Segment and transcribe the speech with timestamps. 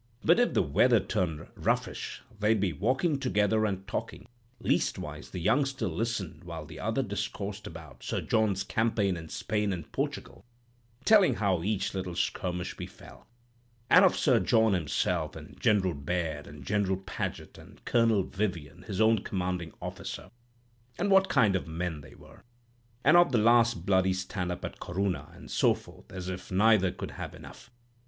[0.25, 4.25] But if the weather turned roughish, they'd be walking together and talking;
[4.59, 9.91] leastwise the youngster listened while the other discoursed about Sir John's campaign in Spain and
[9.91, 10.43] Portugal,
[11.05, 13.27] telling how each little skirmish befell;
[13.91, 18.99] and of Sir John himself, and General Baird, and General Paget, and Colonel Vivian, his
[18.99, 20.31] own commanding officer,
[20.97, 22.43] and what kind of men they were;
[23.03, 26.91] and of the last bloody stand up at Corunna, and so forth, as if neither
[26.91, 27.69] could have enough.